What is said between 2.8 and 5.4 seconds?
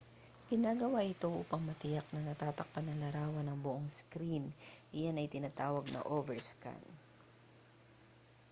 ng larawan ang buong screen iyan ay